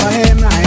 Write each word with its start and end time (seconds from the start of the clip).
faena 0.00 0.65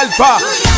alpha. 0.00 0.69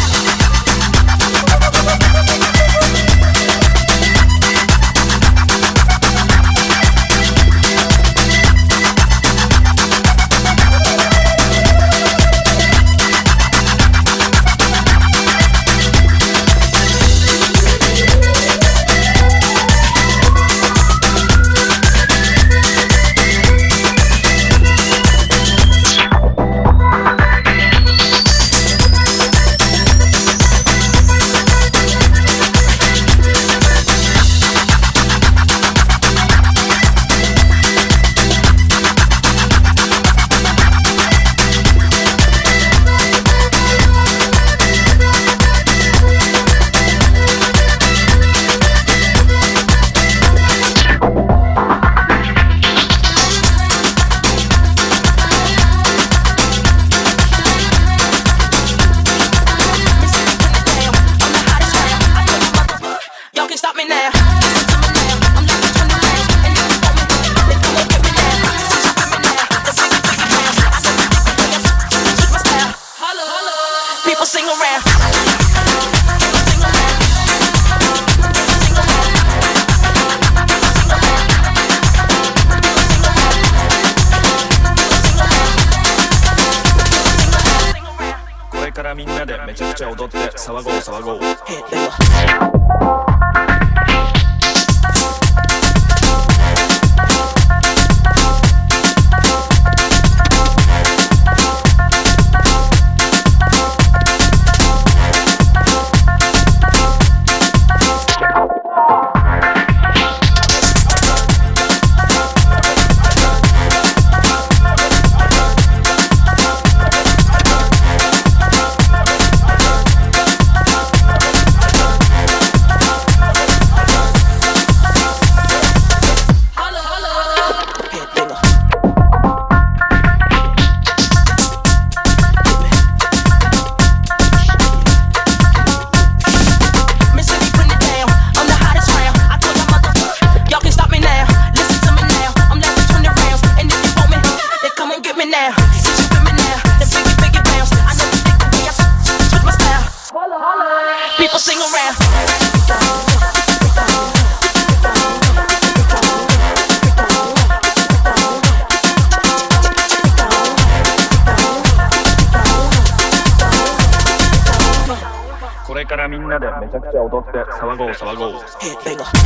Sabal 167.95 168.17
Go. 168.17 168.45
Venga. 168.85 169.22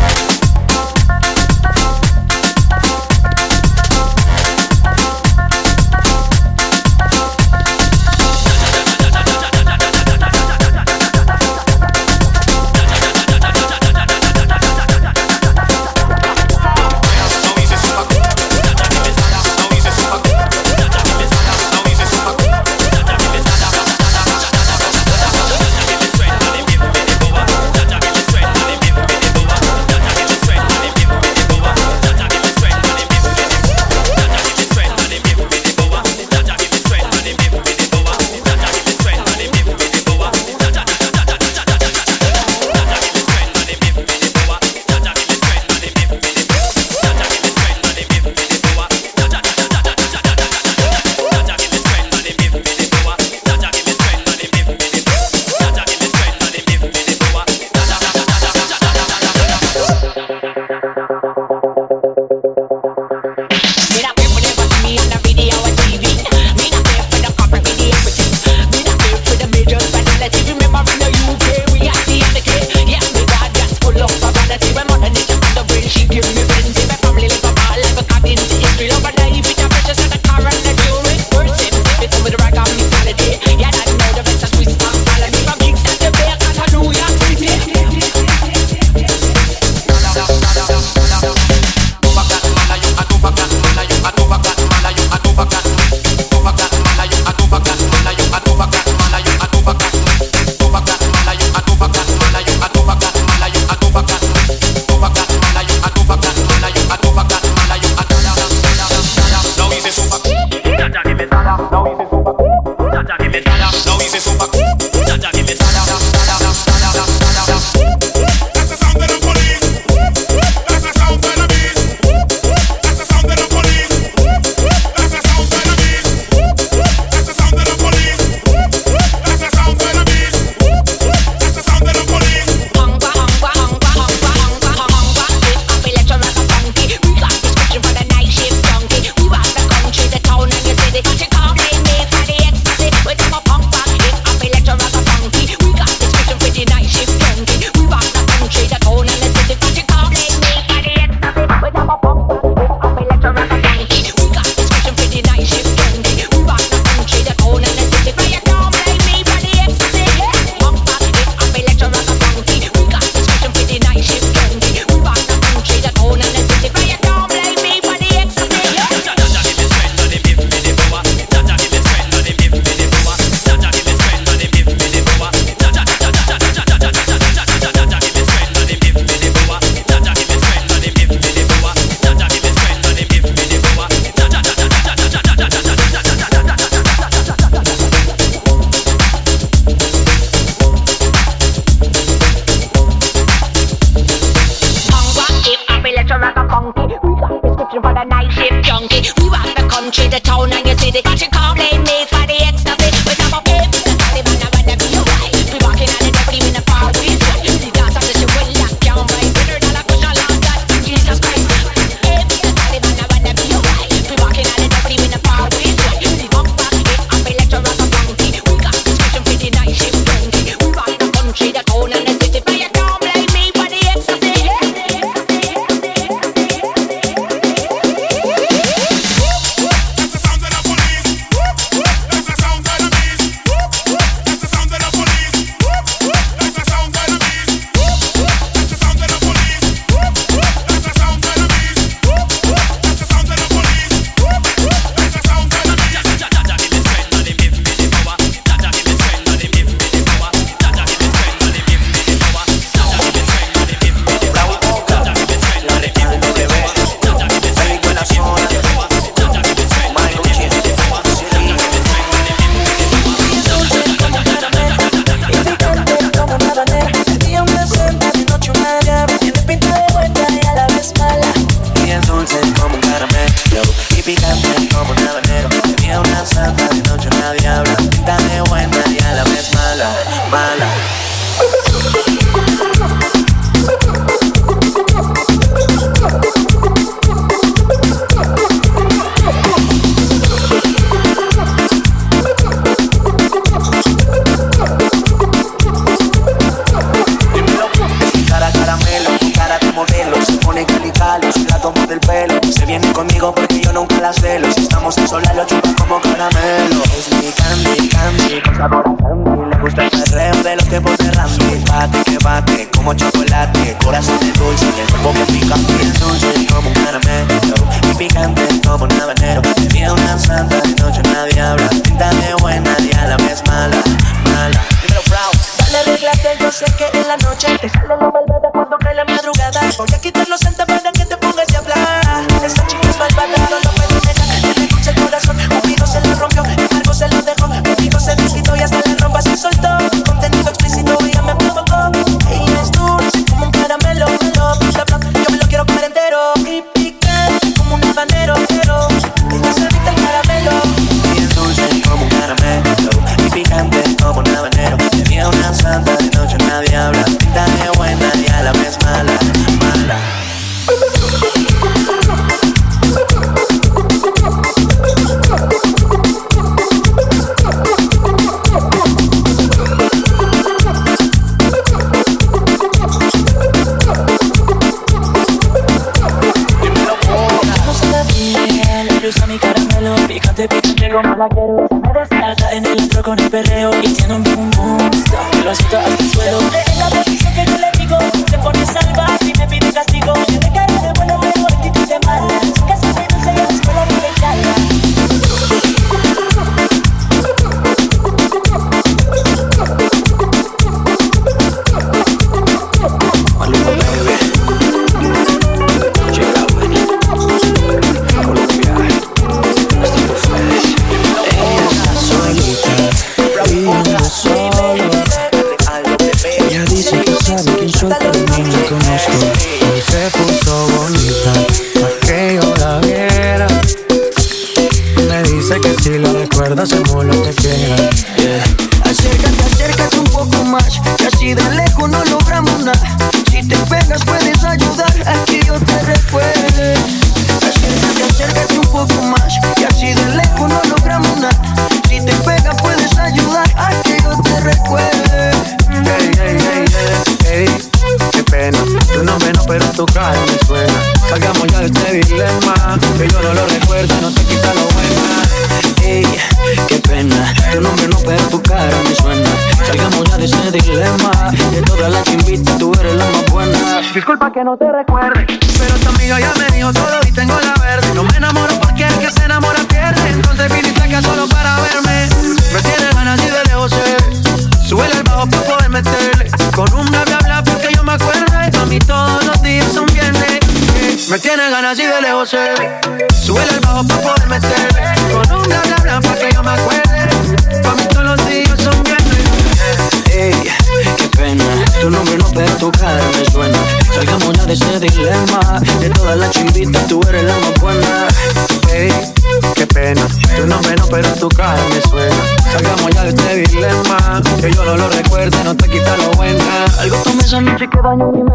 Esa 507.86 507.94
noche 507.94 508.18
que 508.18 508.25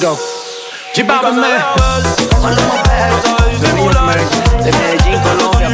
go. 0.00 0.16
Chipápame. 0.94 1.46
De 4.64 4.72
Medellín, 4.72 5.20
Colombia, 5.20 5.68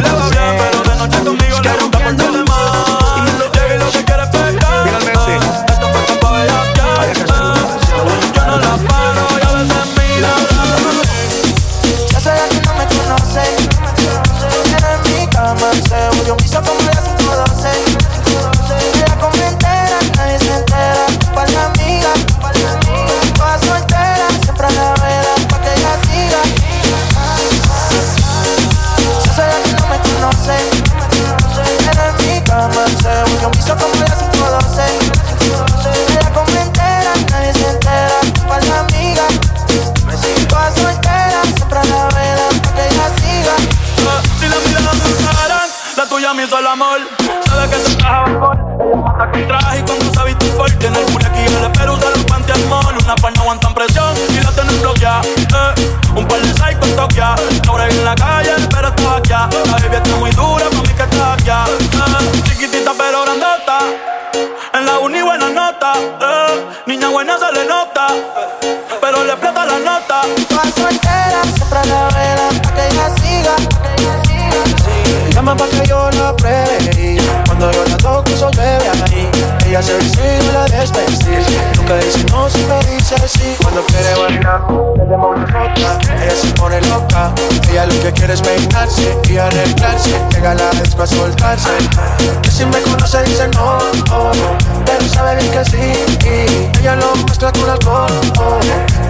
el 46.58 46.66
amor. 46.66 47.00
Sabe 47.46 47.68
que 47.68 47.76
se 47.76 47.96
traja 47.96 48.24
alcohol. 48.24 48.58
Ella 48.80 48.96
mata 48.96 49.30
con 49.30 49.46
traje 49.46 49.78
y 49.78 49.82
cuando 49.82 50.04
se 50.04 50.24
viste 50.26 50.46
full. 50.56 50.72
Tiene 50.78 50.98
el 50.98 51.26
aquí 51.26 51.40
el 51.40 51.72
pero 51.72 51.94
usa 51.94 52.10
los 52.10 52.24
panty. 52.24 52.52
Una 53.04 53.14
par 53.16 53.32
no 53.36 53.42
aguantan 53.42 53.74
presión 53.74 54.14
y 54.30 54.40
la 54.42 54.50
tienen 54.52 54.80
bloqueada. 54.80 55.20
Eh. 55.22 56.16
Un 56.16 56.26
par 56.26 56.40
de 56.40 56.52
psycho 56.52 56.84
en 56.84 56.96
Tokia. 56.96 57.34
Ahora 57.68 57.88
en 57.88 58.04
la 58.04 58.14
calle, 58.14 58.52
pero 58.70 58.88
está 58.88 59.16
aquí. 59.16 59.30
La 59.30 59.72
baby 59.72 59.96
está 59.96 60.16
muy 60.16 60.30
dura, 60.30 60.64
pa' 60.70 60.82
mí 60.82 60.94
que 60.94 61.02
está 61.02 61.32
aquí. 61.34 61.50
Eh. 61.50 62.42
Chiquitita 62.44 62.92
pero 62.96 63.22
grandota. 63.22 63.78
En 64.74 64.86
la 64.86 64.98
uni 64.98 65.22
buena 65.22 65.50
nota. 65.50 65.92
Eh. 65.94 66.66
Niña 66.86 67.08
buena 67.08 67.38
se 67.38 67.52
le 67.52 67.66
nota. 67.66 68.08
Pero 69.00 69.24
le 69.24 69.32
explota 69.32 69.64
la 69.66 69.78
nota. 69.78 70.22
Toda 70.48 70.64
soltera, 70.64 71.42
siempre 71.54 71.78
a 71.78 71.84
la 71.84 72.08
vela, 72.08 72.48
pa' 72.62 72.74
que 72.74 72.86
ella 72.88 73.10
siga. 73.16 73.56
Llama 75.36 75.54
pa' 75.54 75.68
que 75.68 75.85
Ella 79.76 79.82
se 79.82 79.98
viste 79.98 80.38
y 80.40 80.52
la 80.54 80.64
desvestir 80.64 81.38
Nunca 81.76 81.96
dice 81.96 82.24
no, 82.32 82.48
siempre 82.48 82.78
dice 82.94 83.14
sí 83.28 83.56
Cuando 83.60 83.84
quiere 83.84 84.14
bailar, 84.14 84.62
le 84.96 85.04
demos 85.04 85.38
nosotras 85.38 85.98
Ella 86.18 86.34
se 86.34 86.46
pone 86.52 86.80
loca. 86.80 87.34
Ella 87.70 87.84
lo 87.84 88.00
que 88.00 88.10
quiere 88.12 88.32
es 88.32 88.40
peinarse 88.40 89.18
y 89.28 89.36
arreglarse. 89.36 90.18
Llega 90.30 90.54
la 90.54 90.70
disco 90.70 91.02
a 91.02 91.06
soltarse. 91.06 91.68
Que 92.40 92.50
si 92.50 92.64
me 92.64 92.80
conoce 92.80 93.22
dice 93.24 93.48
no, 93.48 93.76
oh, 94.12 94.32
Pero 94.86 95.08
sabe 95.12 95.36
bien 95.42 95.52
que 95.52 95.64
sí. 95.66 96.80
Ella 96.80 96.96
lo 96.96 97.14
mezcla 97.26 97.52
con 97.52 97.68
alcohol. 97.68 98.10
Oh, 98.38 98.58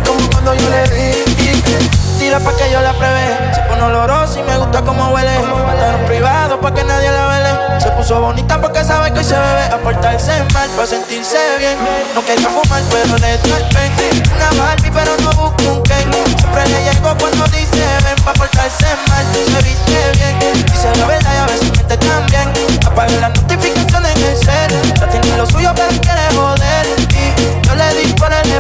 Como 0.05 0.31
cuando 0.31 0.53
yo 0.53 0.69
le 0.69 0.83
di 0.89 2.06
Tira 2.27 2.41
pa' 2.41 2.57
que 2.57 2.69
yo 2.73 2.81
la 2.81 2.93
pruebe. 2.93 3.39
Se 3.55 3.61
pone 3.71 3.83
olorosa 3.83 4.41
y 4.41 4.43
me 4.43 4.59
gusta 4.59 4.83
como 4.83 5.11
huele. 5.11 5.31
Matar 5.65 5.95
en 5.95 6.07
privado 6.07 6.61
pa' 6.61 6.75
que 6.75 6.83
nadie 6.83 7.09
la 7.13 7.29
vele. 7.29 7.81
Se 7.81 7.89
puso 7.93 8.21
bonita 8.21 8.61
porque 8.61 8.83
sabe 8.83 9.13
que 9.13 9.21
hoy 9.21 9.25
se 9.25 9.39
bebe. 9.39 9.63
A 9.73 9.79
portarse 9.79 10.33
mal 10.53 10.69
pa' 10.71 10.87
sentirse 10.87 11.39
bien. 11.61 11.79
No 12.17 12.25
quería 12.27 12.49
fumar, 12.49 12.83
pero 12.91 13.17
le 13.17 13.39
pen. 13.39 13.93
Una 14.35 14.51
Barbie, 14.61 14.91
pero 14.91 15.17
no 15.23 15.31
busco 15.39 15.71
un 15.71 15.83
Ken. 15.85 16.11
Siempre 16.37 16.67
le 16.67 16.83
llego 16.83 17.15
cuando 17.17 17.45
dice 17.47 17.87
ven 18.03 18.19
pa' 18.25 18.33
portarse 18.33 18.89
mal. 19.07 19.25
Se 19.33 19.63
viste 19.63 19.99
bien. 20.19 20.67
Dice 20.67 20.91
la 20.99 21.07
verdad 21.07 21.31
y 21.33 21.39
a 21.39 21.47
veces 21.47 21.71
miente 21.71 21.97
también. 21.97 22.51
Apaga 22.85 23.21
las 23.21 23.41
notificaciones 23.41 24.17
en 24.17 24.25
el 24.25 24.37
cel. 24.37 24.95
Ya 24.99 25.09
tiene 25.09 25.37
lo 25.37 25.47
suyo, 25.47 25.71
pero 25.77 25.91
quiere 26.03 26.27
joder. 26.35 26.87
Y 26.99 27.67
yo 27.69 27.75
le 27.77 27.95
di 27.95 28.13
por 28.15 28.33
el 28.33 28.51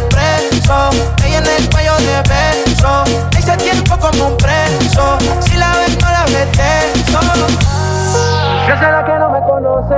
expreso. 0.67 0.91
Ella 1.25 1.39
en 1.39 1.47
el 1.47 1.71
cuello 1.71 1.97
de 1.97 2.23
beso. 2.29 3.05
Ese 3.39 3.57
tiempo 3.57 3.97
como 3.99 4.29
un 4.29 4.37
preso. 4.37 5.19
Si 5.41 5.57
la 5.57 5.73
ves, 5.77 5.97
no 6.01 6.11
la 6.11 6.25
beso. 6.25 6.47
Yo 8.69 8.77
será 8.79 9.05
que 9.05 9.13
no 9.13 9.31
me 9.31 9.41
conoce 9.43 9.95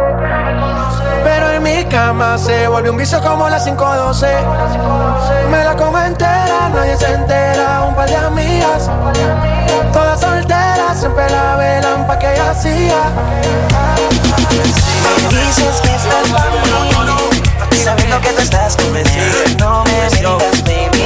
Pero 1.24 1.50
en 1.52 1.62
mi 1.62 1.84
cama 1.86 2.36
se 2.36 2.68
volvió 2.68 2.92
un 2.92 2.98
vicio 2.98 3.18
como 3.22 3.48
las 3.48 3.64
512 3.64 4.26
Me 5.50 5.64
la 5.64 5.74
como 5.74 5.98
entera, 5.98 6.68
nadie 6.74 6.94
se 6.98 7.10
entera 7.14 7.84
Un 7.88 7.94
par 7.94 8.10
de 8.10 8.16
amigas 8.16 8.90
Todas 9.90 10.20
solteras, 10.20 11.00
siempre 11.00 11.30
la 11.30 11.56
velan 11.56 12.06
pa' 12.06 12.18
que 12.18 12.30
ella 12.30 12.54
siga 12.54 13.04
Dices 15.30 15.80
que 15.80 15.94
estás 15.94 16.28
para 16.30 16.50
mí, 16.50 17.37
sabiendo 17.78 18.20
que 18.20 18.30
tú 18.30 18.42
estás 18.42 18.76
convencido. 18.76 19.24
No 19.58 19.84
me 19.84 20.08
digas, 20.16 20.64
baby. 20.64 20.98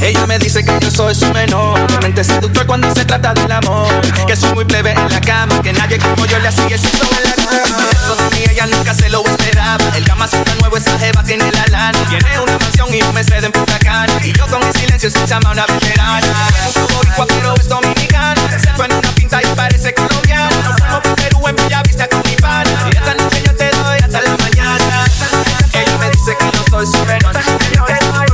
Ella 0.00 0.26
me 0.26 0.38
dice 0.38 0.64
que 0.64 0.72
yo 0.80 0.90
soy 0.90 1.14
su 1.14 1.26
menor, 1.34 1.86
que 1.86 1.98
mente 1.98 2.24
seductor 2.24 2.66
cuando 2.66 2.94
se 2.94 3.04
trata 3.04 3.34
del 3.34 3.52
amor, 3.52 3.88
que 4.26 4.36
soy 4.36 4.54
muy 4.54 4.64
plebe 4.64 4.92
en 4.92 5.08
la 5.10 5.20
cama, 5.20 5.60
que 5.60 5.72
nadie 5.72 5.98
como 5.98 6.24
yo 6.24 6.38
le 6.38 6.48
el 6.48 6.54
sexo 6.54 7.04
en 7.16 7.24
la 7.24 7.34
cama. 7.34 7.97
Mí 8.32 8.44
ella 8.50 8.66
nunca 8.66 8.94
se 8.94 9.08
lo 9.10 9.22
esperaba. 9.24 9.84
El 9.94 10.04
cama 10.04 10.24
está 10.24 10.54
nuevo, 10.60 10.76
esa 10.76 10.98
jeva 10.98 11.22
tiene 11.22 11.50
la 11.52 11.66
lana. 11.66 11.98
Tiene 12.08 12.40
una 12.40 12.58
mansión 12.58 12.94
y 12.94 13.02
un 13.02 13.14
Mercedes 13.14 13.44
en 13.44 13.52
Punta 13.52 13.78
Cana. 13.78 14.12
Y 14.22 14.32
yo 14.32 14.46
con 14.46 14.62
el 14.62 14.72
silencio 14.72 15.10
se 15.10 15.26
llama 15.26 15.52
una 15.52 15.66
veterana. 15.66 16.20
Tiene 16.72 16.86
un 16.86 16.94
boricua 16.94 17.26
pero 17.26 17.54
es 17.54 17.68
dominicana. 17.68 18.40
Se 18.58 18.72
fue 18.74 18.86
en 18.86 18.92
una 18.94 19.10
pinta 19.12 19.40
y 19.42 19.46
parece 19.54 19.92
colombiana. 19.92 20.56
Nos 20.64 20.76
fuimos 20.76 21.00
por 21.00 21.14
Perú 21.16 21.48
en 21.48 21.56
Bellavista 21.56 22.08
con 22.08 22.22
mi 22.24 22.36
pana. 22.36 22.90
Y 22.90 22.96
esta 22.96 23.14
noche 23.14 23.42
yo 23.44 23.54
te 23.54 23.70
doy 23.70 23.98
hasta 23.98 24.20
la 24.22 24.36
mañana. 24.36 25.04
Ella 25.72 25.98
me 25.98 26.10
dice 26.10 26.36
que 26.38 26.50
yo 26.56 26.64
soy 26.70 26.86
su 26.86 27.04
cuando 27.04 28.27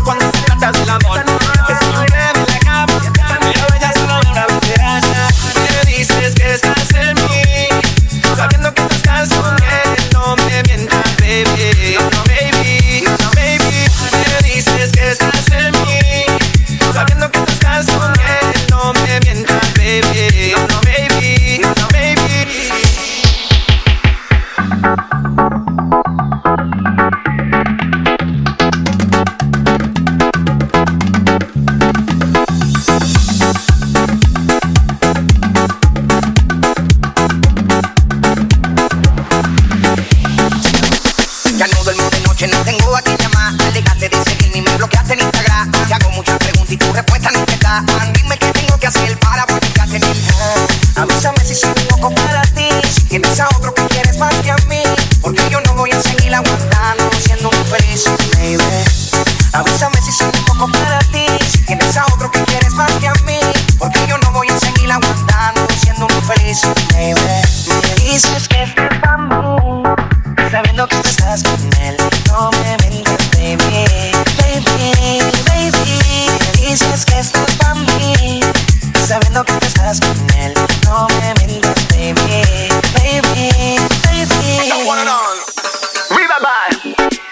sabiendo 79.15 79.45
que 79.45 79.53
tú 79.53 79.67
estás 79.67 80.01
con 80.01 80.31
él. 80.41 80.55
No 80.85 81.07
me 81.07 81.47
mientas, 81.47 81.75
baby, 81.91 82.15
baby, 82.95 83.79
baby. 84.05 84.65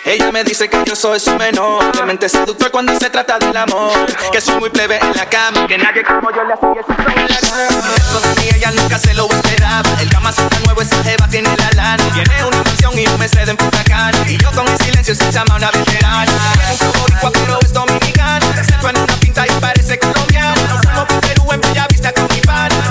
Ella 0.04 0.30
me 0.30 0.44
dice 0.44 0.68
que 0.68 0.82
yo 0.84 0.94
soy 0.94 1.18
su 1.18 1.34
menor, 1.36 1.90
de 1.96 2.02
mente 2.04 2.28
seductor 2.28 2.70
cuando 2.70 2.92
se 2.98 3.08
trata 3.08 3.38
del 3.38 3.56
amor, 3.56 3.92
que 4.30 4.40
soy 4.40 4.58
muy 4.60 4.68
plebe 4.68 4.98
en 4.98 5.16
la 5.16 5.26
cama, 5.26 5.66
que 5.66 5.78
nadie 5.78 6.04
como 6.04 6.30
yo 6.30 6.44
le 6.44 6.52
hacía 6.52 6.80
eso 6.80 6.92
en 6.92 7.28
la 7.28 7.38
cama. 7.40 7.94
Eso 7.96 8.20
de 8.20 8.40
mí 8.40 8.48
ella 8.54 8.70
nunca 8.72 8.98
se 8.98 9.14
lo 9.14 9.30
esperaba, 9.30 9.88
el 10.00 10.10
cama 10.10 10.30
está 10.30 10.48
nuevo, 10.64 10.82
esa 10.82 11.02
jeva 11.02 11.26
tiene 11.28 11.48
la 11.56 11.70
lana, 11.70 12.04
tiene 12.12 12.44
una 12.44 12.62
mansión 12.62 12.98
y 12.98 13.06
un 13.06 13.18
Mercedes 13.18 13.48
en 13.48 13.56
Punta 13.56 13.82
Cana, 13.84 14.18
y 14.28 14.36
yo 14.36 14.50
con 14.52 14.68
el 14.68 14.78
silencio 14.78 15.14
se 15.14 15.32
llama 15.32 15.56
una 15.56 15.70
veterana. 15.70 16.32
Es 16.70 16.80
un 16.82 16.92
boricua 16.92 17.30
pero 17.32 17.58
es 17.60 17.72
dominicana, 17.72 18.46
se 18.62 18.88
en 18.88 18.98
una 18.98 19.16
pinta 19.16 19.46
y 19.46 19.50
parece 19.60 19.98
colombiana, 19.98 20.54
no 20.68 20.82
somos 20.82 21.31
en 21.52 21.60
Villavista 21.60 22.12
con 22.12 22.26
mi 22.28 22.40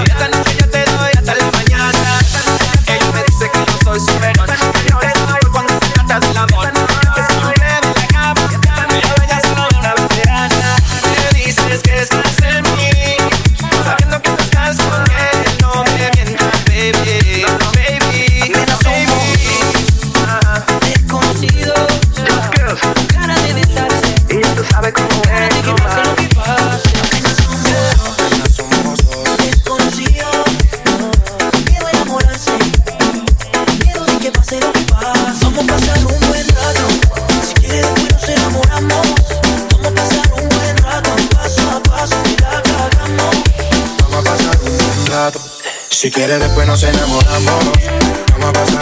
esta 0.03 0.27
noche 0.27 0.57
yo 0.59 0.69
te 0.69 0.83
doy 0.85 1.11
hasta 1.17 1.35
la 1.35 1.51
mañana. 1.51 2.19
Ella 2.87 3.11
me 3.13 3.23
dice 3.23 3.49
que 3.51 3.59
yo 3.59 3.77
soy 3.83 3.99
su 3.99 4.19
Si 46.01 46.09
quieres 46.09 46.39
después 46.39 46.65
nos 46.65 46.81
enamoramos. 46.81 47.63
Vamos 48.31 48.49
a 48.49 48.53
pasar 48.53 48.80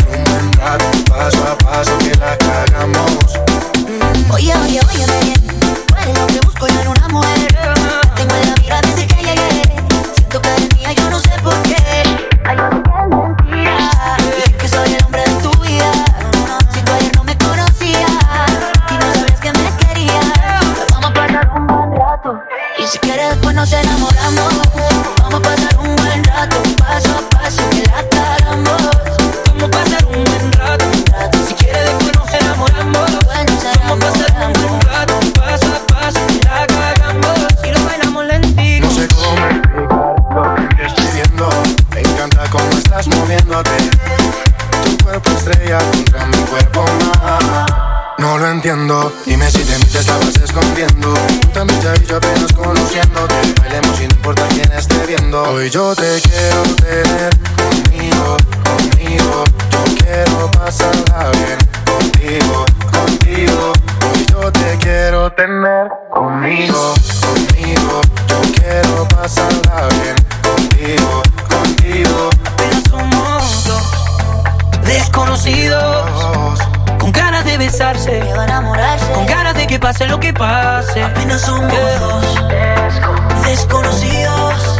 conmigo. 66.10 66.94
Conmigo, 67.22 68.02
yo 68.28 68.42
quiero 68.56 69.08
pasarla 69.10 69.88
bien. 70.02 70.16
Contigo, 70.42 71.22
contigo. 71.50 72.30
Pero 72.58 72.82
somos 72.90 73.64
dos 73.66 74.82
desconocidos. 74.84 76.60
Con 77.00 77.12
ganas 77.12 77.46
de 77.46 77.58
besarse, 77.58 78.20
enamorarse. 78.20 79.12
con 79.14 79.26
ganas 79.26 79.56
de 79.56 79.68
que 79.68 79.80
pase 79.80 80.08
lo 80.08 80.20
que 80.20 80.34
pase. 80.34 81.04
Apenas 81.04 81.42
somos 81.42 81.74
eh. 81.74 81.98
dos 82.00 83.46
desconocidos. 83.46 84.80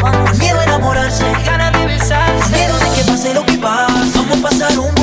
Con 0.00 0.38
miedo 0.38 0.60
a 0.60 0.64
enamorarse, 0.64 1.24
con 1.24 1.44
ganas 1.44 1.72
de 1.72 1.86
besarse, 1.86 2.40
con 2.42 2.52
miedo 2.52 2.78
de 2.78 2.90
que 2.96 3.04
pase 3.10 3.34
lo 3.34 3.44
que 3.44 3.58
pase. 3.58 4.18
Vamos 4.18 4.38
a 4.38 4.42
pasar 4.42 4.78
un 4.78 4.97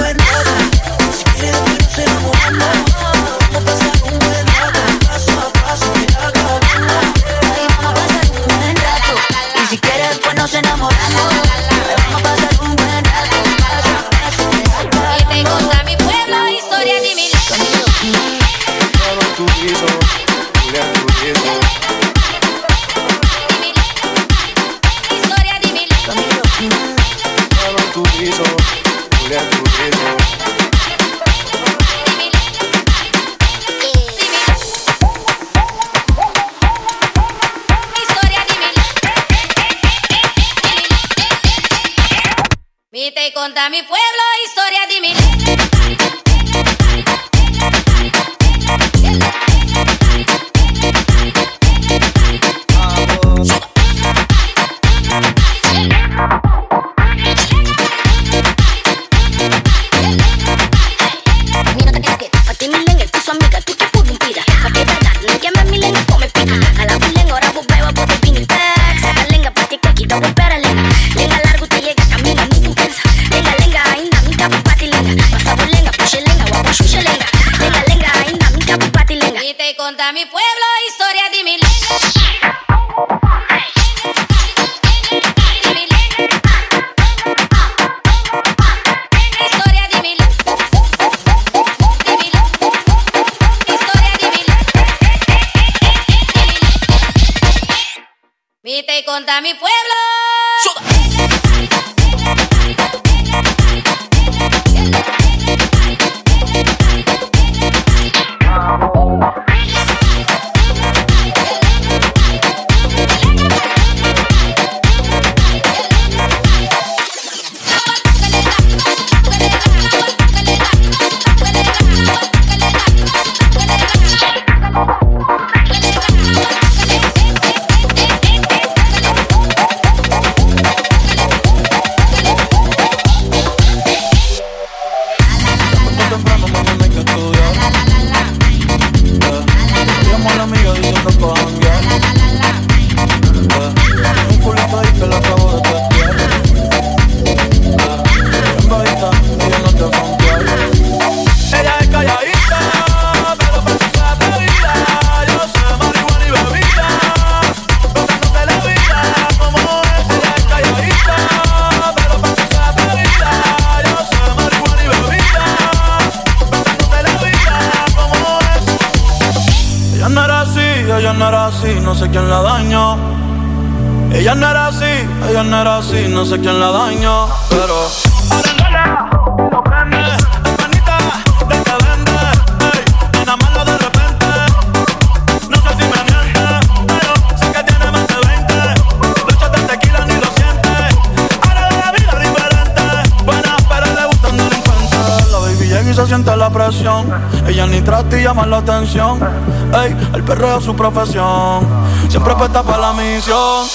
profesión. 200.76 201.66
Siempre 202.10 202.34
apuesta 202.34 202.64
para 202.64 202.78
la 202.80 202.94
misión. 202.94 203.75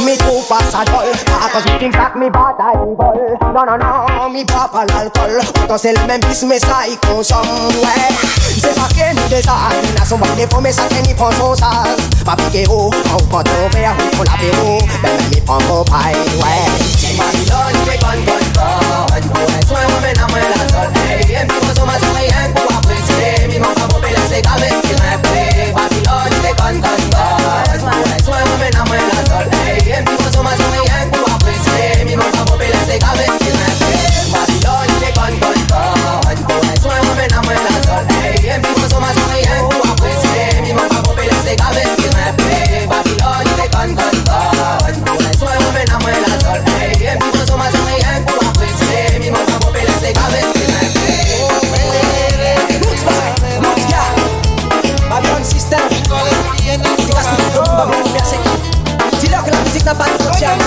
Me 0.00 0.16
too 0.16 0.40
fast 0.48 0.74
at 0.74 0.88
all 0.88 1.04
ah, 1.04 1.50
Cause 1.52 1.66
me 1.68 1.78
think 1.78 1.92
that 1.92 2.16
me 2.16 2.30
bad 2.32 2.56
I 2.56 2.72
evil. 2.80 3.36
No, 3.52 3.60
no, 3.68 3.76
no, 3.76 4.28
me 4.32 4.42
pop 4.44 4.72
al 4.72 4.88
alcohol 4.88 5.36
Entonces 5.60 5.92
sell 5.92 6.06
me 6.08 6.16
bis 6.16 6.42
me 6.44 6.56
psycho 6.56 7.22
somewhere. 7.22 8.08
C'est 8.56 8.74
pa 8.74 8.88
que 8.88 9.14
nous 9.14 9.28
des 9.28 9.46
ânes 9.46 10.00
À 10.00 10.04
son 10.06 10.16
for 10.16 10.34
des 10.34 10.46
promesses 10.46 10.78
à 10.78 10.88
qui 10.88 11.02
n'y 11.02 11.14
prend 11.14 11.30
son 11.32 11.54
sas 11.54 11.96
Pas 12.24 12.36
piqué 12.36 12.64
haut, 12.70 12.90
on 13.12 13.22
prend 13.26 13.42
ton 13.42 13.68
verre 13.72 13.94
Pour 14.12 14.24
l'apéro, 14.24 14.78
ben 15.02 15.10
même 15.10 15.30
il 15.32 15.42
prend 15.42 15.60
mon 15.68 15.84
paille, 15.84 16.16
ouais 16.40 16.72
C'est 16.96 17.16
ma 17.16 17.24
bidonne, 17.32 17.76
c'est 17.84 18.00
bonne, 18.00 18.24
bonne, 18.24 18.48
bonne 18.54 19.12
Ouais, 19.12 19.66
soin, 19.66 19.80
on 19.94 20.00
mène 20.00 20.18
à 20.18 20.26
moi 20.26 20.38
la 20.38 20.68
zone 20.68 20.94
Hey, 21.06 21.26
viens, 21.26 21.46
puis 21.46 21.58
on 21.60 21.74
se 21.74 21.80
mi 21.80 22.18
rien 22.18 22.50
pour 22.54 22.81
se 24.32 24.40
cabe 24.40 24.68
si 24.68 24.94
me 25.02 25.18
pegué 25.18 25.72
Vacilón 25.72 26.30
y 29.84 29.92
en 29.92 30.04
tu 30.04 30.16
coso 30.16 30.42
Mi 32.06 32.16
bolsa 32.16 32.44
popila 32.46 32.84
se 32.86 32.98
cabe 32.98 33.26
si 33.40 33.61
golpea 57.84 58.24
que 59.44 59.50
la 59.50 59.60
visita 59.60 59.94
para 59.94 60.12
Estoy 60.14 60.62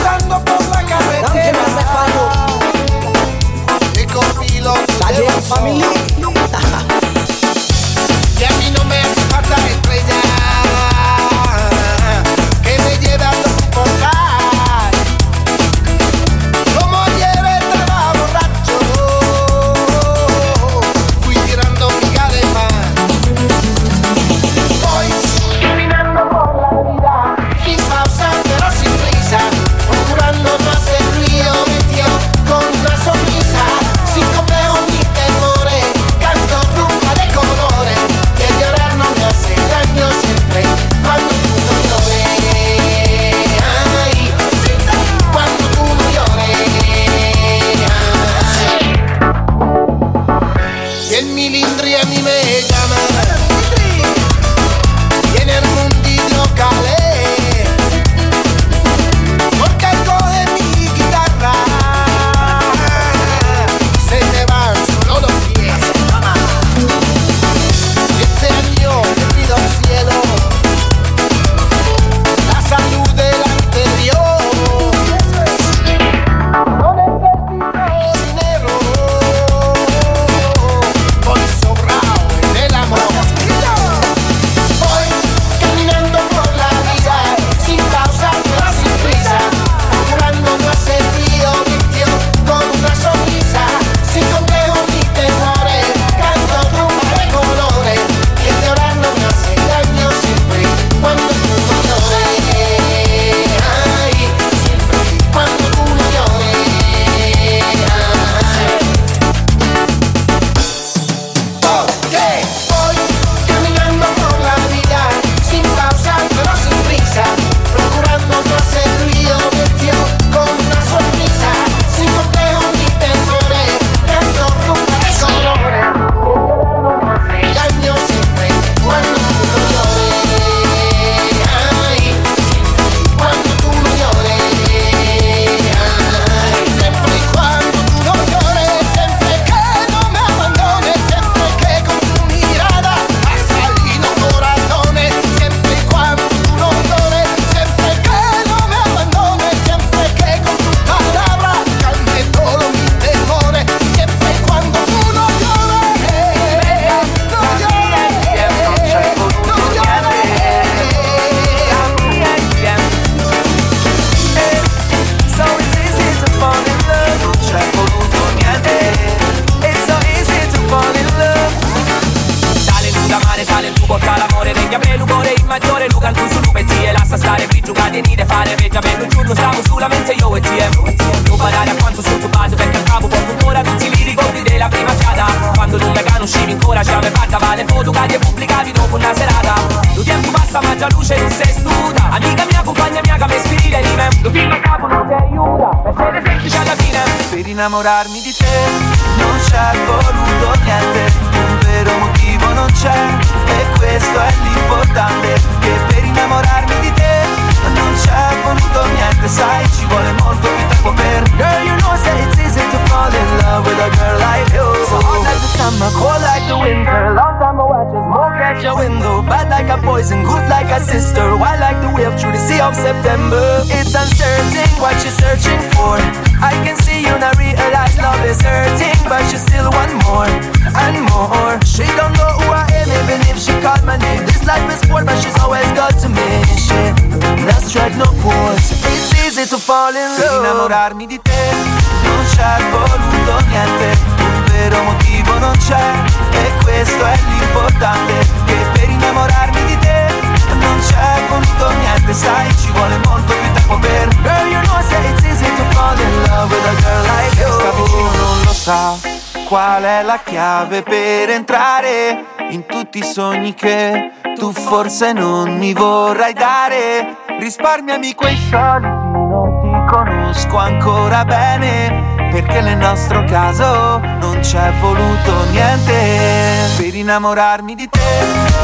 qual 259.76 259.84
è 259.84 260.04
la 260.04 260.22
chiave 260.24 260.84
per 260.84 261.30
entrare 261.30 262.28
in 262.52 262.66
tutti 262.66 263.00
i 263.00 263.04
sogni 263.04 263.54
che 263.54 264.12
tu 264.38 264.54
forse 264.54 265.12
non 265.12 265.58
mi 265.58 265.74
vorrai 265.74 266.32
dare. 266.32 267.18
Risparmiami 267.38 268.16
quei 268.16 268.38
soldi, 268.50 268.88
non 268.88 269.60
ti 269.62 269.94
conosco 269.94 270.58
ancora 270.58 271.26
bene, 271.26 272.30
perché 272.32 272.62
nel 272.62 272.78
nostro 272.78 273.26
caso 273.26 274.00
non 274.22 274.40
c'è 274.40 274.72
voluto 274.80 275.44
niente. 275.52 276.72
Per 276.78 276.96
innamorarmi 276.96 277.76
di 277.76 277.90
te 277.90 278.00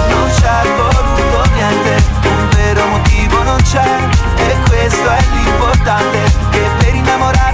non 0.08 0.30
c'è 0.30 0.62
voluto 0.78 1.50
niente, 1.54 2.04
un 2.24 2.50
vero 2.56 2.86
motivo 2.86 3.44
non 3.44 3.58
c'è, 3.64 3.98
e 4.38 4.56
questo 4.70 5.10
è 5.10 5.20
l'importante, 5.34 6.20
che 6.52 6.70
per 6.80 6.96
innamorarmi 6.96 7.51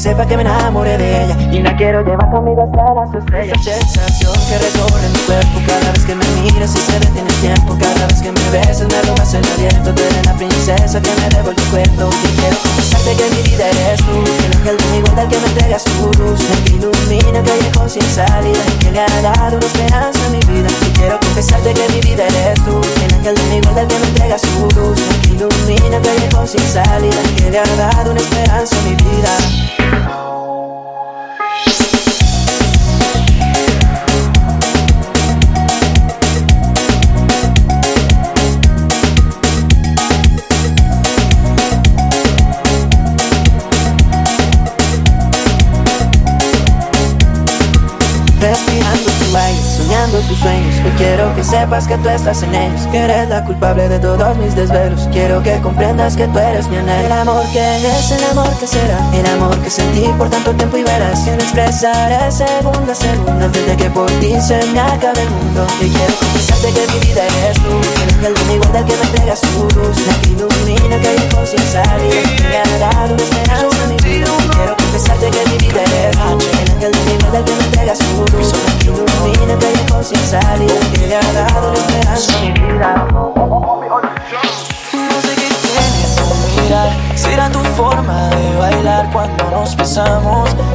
sepa 0.00 0.24
que 0.24 0.34
me 0.34 0.42
enamoré 0.42 0.96
de 0.96 1.24
ella. 1.24 1.36
Y 1.52 1.60
la 1.60 1.76
quiero 1.76 2.00
llevar 2.00 2.30
conmigo 2.30 2.62
hasta 2.64 2.94
las 2.94 3.12
estrellas 3.12 3.52
Esa 3.60 3.76
sensación 3.76 4.32
que 4.48 4.56
recorre 4.56 5.08
mi 5.12 5.18
cuerpo 5.28 5.60
Cada 5.66 5.92
vez 5.92 6.04
que 6.06 6.14
me 6.14 6.24
miras 6.40 6.74
y 6.74 6.78
se 6.78 6.98
detiene 7.00 7.28
el 7.28 7.40
tiempo. 7.44 7.76
Cada 7.78 8.06
vez 8.06 8.22
que 8.22 8.32
me 8.32 8.40
besas 8.48 8.88
me 8.88 9.02
robas 9.02 9.34
el 9.34 9.44
aliento 9.44 9.92
Tú 9.92 10.00
eres 10.00 10.24
la 10.24 10.32
princesa 10.32 11.02
que 11.02 11.10
me 11.20 11.28
devuelve 11.28 11.60
el 11.60 11.68
cuento 11.68 12.08
Que 12.08 12.28
quiero 12.32 12.56
confesarte 12.64 13.12
que 13.12 13.26
mi 13.28 13.42
vida 13.44 13.68
eres 13.68 14.00
tú 14.00 14.16
El 14.24 14.56
ángel 14.56 14.76
de 14.80 14.86
mi 14.88 14.96
igualdad 15.04 15.28
que 15.28 15.36
me 15.36 15.46
entregas 15.52 15.84
tu 15.84 16.04
luz 16.16 16.40
El 16.48 16.64
que 16.64 16.72
ilumina 16.80 17.38
el 17.44 17.90
sin 17.90 18.08
salida 18.08 18.64
Y 18.72 18.76
que 18.80 18.90
le 18.92 19.00
ha 19.00 19.20
dado 19.20 19.56
una 19.58 19.66
esperanza 19.66 20.20
a 20.24 20.30
mi 20.30 20.40
vida. 20.48 20.68
Y 20.80 20.90
quiero 20.96 21.20
confesarte 21.20 21.74
que 21.74 21.88
mi 21.92 22.00
vida 22.00 22.24
eres 22.24 22.56
tú 22.64 22.80
El 23.04 23.14
ángel 23.20 23.34
de 23.36 23.44
mi 23.52 23.56
igualdad 23.56 23.86
que 23.86 23.98
me 23.98 24.06
entregas 24.08 24.40
tu 24.40 24.64
luz 24.80 24.96
El 24.96 25.20
que 25.20 25.28
ilumina 25.36 25.96
el 26.00 26.48
sin 26.48 26.64
salida 26.64 27.20
Y 27.20 27.34
que 27.36 27.50
le 27.50 27.58
ha 27.58 27.76
dado 27.76 28.12
una 28.12 28.20
esperanza 28.20 28.76
a 28.78 28.82
mi 28.82 28.94
vida. 28.96 29.79
Quiero 51.00 51.34
que 51.34 51.42
sepas 51.42 51.86
que 51.86 51.96
tú 51.98 52.08
estás 52.08 52.42
en 52.42 52.54
ellos 52.54 52.82
Que 52.92 52.98
eres 52.98 53.28
la 53.28 53.44
culpable 53.44 53.88
de 53.88 53.98
todos 53.98 54.36
mis 54.36 54.54
desvelos. 54.54 55.08
Quiero 55.12 55.42
que 55.42 55.60
comprendas 55.60 56.16
que 56.16 56.26
tú 56.28 56.38
eres 56.38 56.68
mi 56.68 56.76
anhelo. 56.76 57.06
El 57.06 57.12
amor 57.12 57.44
que 57.52 57.76
es, 57.76 58.10
el 58.10 58.24
amor 58.24 58.50
que 58.58 58.66
será 58.66 58.98
El 59.12 59.26
amor 59.26 59.58
que 59.60 59.70
sentí 59.70 60.06
por 60.18 60.28
tanto 60.28 60.52
tiempo 60.52 60.76
y 60.76 60.84
verás. 60.84 61.20
Que 61.20 61.36
lo 61.36 61.42
expresaré 61.42 62.30
segundo 62.30 62.92
a 62.92 62.94
segundo 62.94 63.44
Antes 63.44 63.66
de 63.66 63.76
que 63.76 63.90
por 63.90 64.10
ti 64.20 64.34
se 64.40 64.58
me 64.66 64.80
acabe 64.80 65.22
el 65.22 65.30
mundo. 65.30 65.66
Y 65.80 65.88
quiero 65.88 66.14
confesarte 66.20 66.68
que 66.72 66.92
mi 66.92 66.98
vida 67.06 67.22
eres 67.24 67.56
tú 67.62 67.72
Que 68.20 68.26
el 68.26 68.34
de 68.34 68.54
igual 68.54 68.84
que 68.84 68.96
me 68.96 69.02
entrega 69.02 69.36
su 69.36 69.62
luz. 69.76 69.96
La 70.06 70.14
que 70.20 70.28
ilumina 70.30 70.96
que 71.00 71.08
hay 71.08 71.46
sin 71.46 71.66
salir 71.72 72.22
Que 72.36 72.48
me 72.48 72.56
ha 72.56 73.08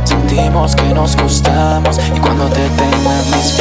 Sentimos 0.04 0.76
que 0.76 0.94
nos 0.94 1.16
gustamos. 1.16 1.98
Y 2.14 2.20
cuando 2.20 2.50
te 2.50 2.68
tengo 2.70 3.12
en 3.12 3.32
mis 3.32 3.54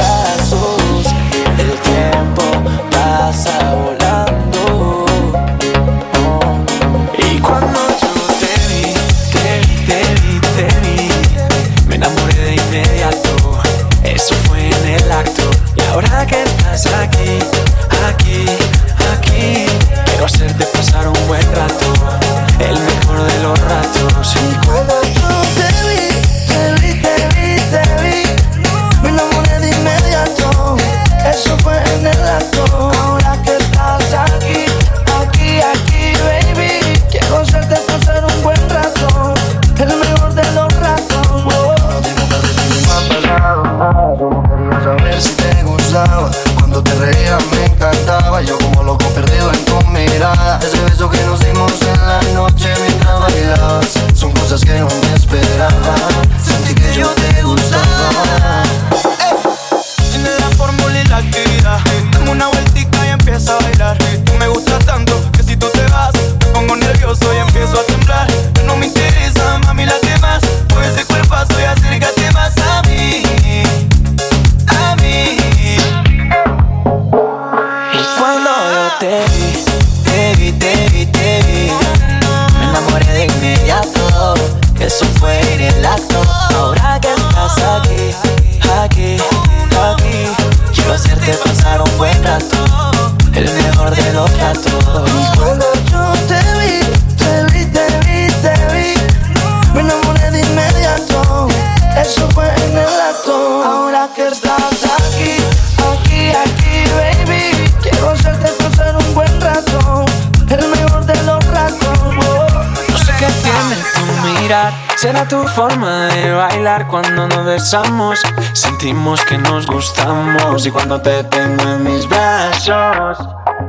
tu 115.28 115.46
forma 115.48 116.06
de 116.08 116.32
bailar 116.32 116.86
cuando 116.88 117.26
nos 117.28 117.44
besamos. 117.44 118.20
Sentimos 118.52 119.24
que 119.24 119.38
nos 119.38 119.66
gustamos 119.66 120.66
y 120.66 120.70
cuando 120.70 121.00
te 121.00 121.24
tengo 121.24 121.62
en 121.62 121.84
mis 121.84 122.08
brazos, 122.08 123.18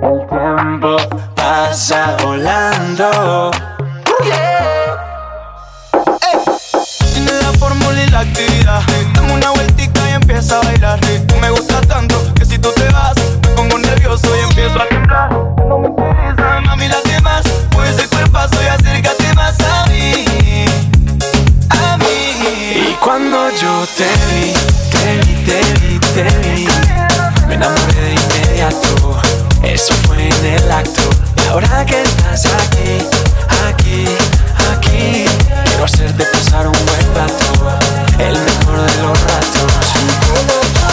el 0.01 0.27
tiempo 0.27 0.97
pasa 1.35 2.15
volando. 2.23 3.51
Tiene 7.13 7.31
la 7.41 7.53
fórmula 7.59 8.03
y 8.03 8.07
la 8.09 8.19
actividad. 8.19 8.81
Dame 9.13 9.33
una 9.33 9.51
vueltica 9.51 10.01
y 10.09 10.13
empieza 10.13 10.59
a 10.59 10.63
bailar. 10.63 10.99
Me 11.41 11.49
gustas 11.51 11.87
tanto 11.87 12.15
que 12.33 12.45
si 12.45 12.57
tú 12.57 12.71
te 12.75 12.87
vas, 12.89 13.15
me 13.15 13.49
pongo 13.55 13.77
nervioso 13.77 14.27
y 14.35 14.39
empiezo 14.41 14.81
a 14.81 14.87
temblar. 14.87 15.31
No 15.67 15.79
me 15.79 15.89
Yo 23.35 23.85
te 23.97 24.07
vi, 24.31 24.53
te 24.91 25.17
vi, 25.25 25.45
te 25.45 25.59
vi, 25.81 25.99
te 25.99 26.23
vi. 26.39 26.67
Me 27.47 27.55
enamoré 27.55 28.01
de 28.01 28.13
inmediato 28.13 29.19
Eso 29.61 29.93
fue 30.07 30.29
en 30.29 30.45
el 30.45 30.71
acto. 30.71 31.01
Y 31.43 31.47
ahora 31.49 31.85
que 31.85 32.01
estás 32.01 32.45
aquí, 32.45 33.05
aquí, 33.67 34.05
aquí 34.71 35.25
Quiero 35.65 35.83
hacerte 35.83 36.23
pasar 36.23 36.65
un 36.65 36.73
buen 36.73 37.15
rato 37.15 37.77
El 38.19 38.39
mejor 38.39 38.81
de 38.89 39.03
los 39.03 39.21
ratos. 39.23 40.84